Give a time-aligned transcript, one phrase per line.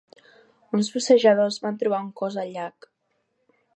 [0.77, 2.89] Uns bussejadors van trobar un cos al llac.